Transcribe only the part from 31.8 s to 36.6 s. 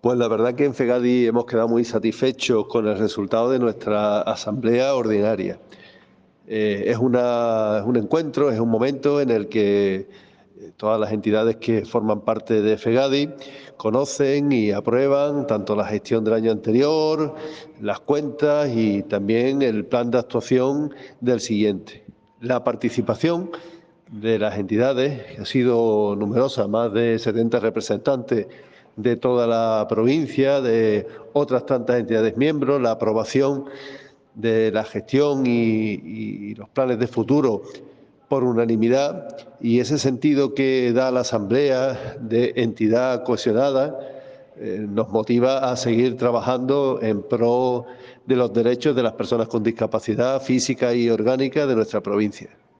entidades miembros, la aprobación de la gestión y,